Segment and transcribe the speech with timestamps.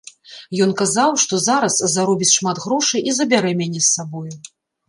[0.65, 4.35] Ён казаў, што зараз заробіць шмат грошай і забярэ мяне з сабою.